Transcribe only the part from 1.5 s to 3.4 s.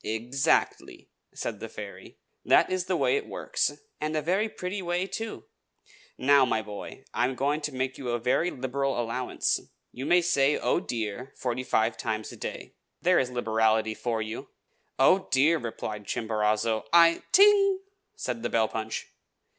the fairy. "That is the way it